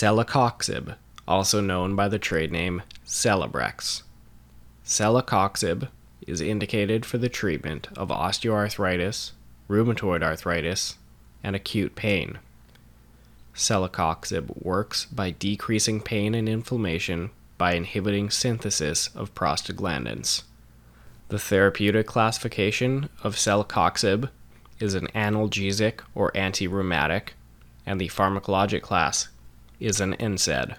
[0.00, 0.96] Celecoxib,
[1.28, 4.02] also known by the trade name Celebrex.
[4.82, 5.90] Celecoxib
[6.26, 9.32] is indicated for the treatment of osteoarthritis,
[9.68, 10.96] rheumatoid arthritis,
[11.44, 12.38] and acute pain.
[13.54, 17.28] Celecoxib works by decreasing pain and inflammation
[17.58, 20.44] by inhibiting synthesis of prostaglandins.
[21.28, 24.30] The therapeutic classification of celecoxib
[24.78, 27.34] is an analgesic or anti-rheumatic,
[27.84, 29.28] and the pharmacologic class
[29.80, 30.76] is an NSAID.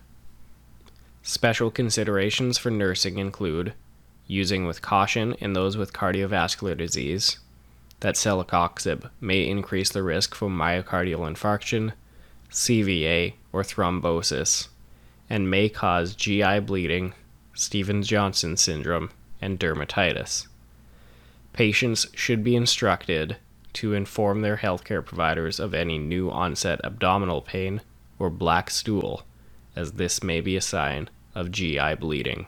[1.24, 3.74] Special considerations for nursing include
[4.28, 7.40] using with caution in those with cardiovascular disease,
[8.00, 11.92] that celecoxib may increase the risk for myocardial infarction,
[12.50, 14.70] CVA, or thrombosis,
[15.30, 17.14] and may cause GI bleeding,
[17.54, 20.48] Stevens Johnson syndrome, and dermatitis.
[21.54, 23.38] Patients should be instructed
[23.74, 27.82] to inform their healthcare providers of any new onset abdominal pain
[28.22, 29.24] or black stool,
[29.76, 32.46] as this may be a sign of GI bleeding.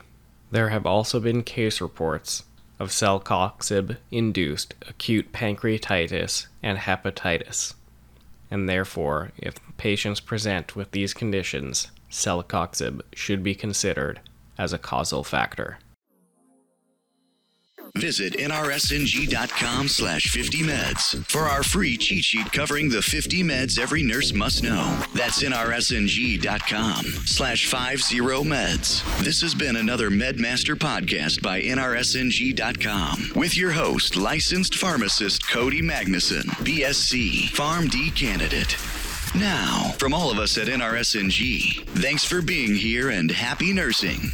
[0.52, 2.44] There have also been case reports
[2.78, 7.74] of celecoxib induced acute pancreatitis and hepatitis,
[8.52, 14.20] and therefore, if patients present with these conditions, celecoxib should be considered
[14.56, 15.78] as a causal factor.
[17.96, 24.32] Visit nrsng.com slash 50meds for our free cheat sheet covering the 50 meds every nurse
[24.32, 25.00] must know.
[25.14, 29.24] That's nrsng.com slash 50meds.
[29.24, 36.46] This has been another MedMaster podcast by nrsng.com with your host, licensed pharmacist Cody Magnuson,
[36.64, 38.76] BSc, PharmD candidate.
[39.36, 44.32] Now, from all of us at NRSNG, thanks for being here and happy nursing.